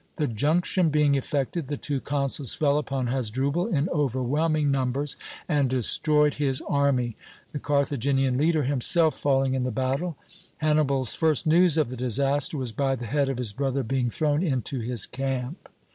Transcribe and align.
The 0.15 0.25
junction 0.25 0.89
being 0.89 1.13
effected, 1.13 1.67
the 1.67 1.77
two 1.77 1.99
consuls 2.01 2.55
fell 2.55 2.79
upon 2.79 3.05
Hasdrubal 3.05 3.67
in 3.67 3.87
overwhelming 3.89 4.71
numbers 4.71 5.15
and 5.47 5.69
destroyed 5.69 6.33
his 6.33 6.59
army; 6.67 7.15
the 7.51 7.59
Carthaginian 7.59 8.35
leader 8.35 8.63
himself 8.63 9.13
falling 9.15 9.53
in 9.53 9.61
the 9.61 9.69
battle. 9.69 10.17
Hannibal's 10.57 11.13
first 11.13 11.45
news 11.45 11.77
of 11.77 11.89
the 11.91 11.97
disaster 11.97 12.57
was 12.57 12.71
by 12.71 12.95
the 12.95 13.05
head 13.05 13.29
of 13.29 13.37
his 13.37 13.53
brother 13.53 13.83
being 13.83 14.09
thrown 14.09 14.41
into 14.41 14.79
his 14.79 15.05
camp. 15.05 15.69